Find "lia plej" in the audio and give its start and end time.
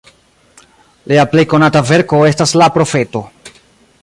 1.11-1.45